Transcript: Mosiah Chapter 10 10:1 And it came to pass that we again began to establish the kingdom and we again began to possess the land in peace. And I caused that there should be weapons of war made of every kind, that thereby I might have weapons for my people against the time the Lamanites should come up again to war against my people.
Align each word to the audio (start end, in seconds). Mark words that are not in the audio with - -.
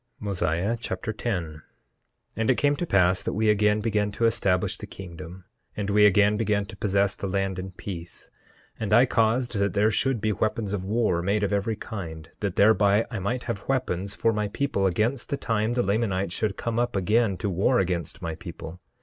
Mosiah 0.19 0.77
Chapter 0.79 1.13
10 1.13 1.43
10:1 1.43 1.61
And 2.35 2.49
it 2.49 2.55
came 2.57 2.75
to 2.75 2.87
pass 2.87 3.21
that 3.21 3.33
we 3.35 3.51
again 3.51 3.81
began 3.81 4.11
to 4.13 4.25
establish 4.25 4.75
the 4.75 4.87
kingdom 4.87 5.45
and 5.77 5.91
we 5.91 6.07
again 6.07 6.37
began 6.37 6.65
to 6.65 6.75
possess 6.75 7.15
the 7.15 7.27
land 7.27 7.59
in 7.59 7.71
peace. 7.73 8.31
And 8.79 8.93
I 8.93 9.05
caused 9.05 9.57
that 9.59 9.75
there 9.75 9.91
should 9.91 10.19
be 10.19 10.31
weapons 10.33 10.73
of 10.73 10.83
war 10.83 11.21
made 11.21 11.43
of 11.43 11.53
every 11.53 11.75
kind, 11.75 12.31
that 12.39 12.55
thereby 12.55 13.05
I 13.11 13.19
might 13.19 13.43
have 13.43 13.69
weapons 13.69 14.15
for 14.15 14.33
my 14.33 14.47
people 14.47 14.87
against 14.87 15.29
the 15.29 15.37
time 15.37 15.73
the 15.75 15.83
Lamanites 15.83 16.33
should 16.33 16.57
come 16.57 16.79
up 16.79 16.95
again 16.95 17.37
to 17.37 17.47
war 17.47 17.77
against 17.77 18.23
my 18.23 18.33
people. 18.33 18.79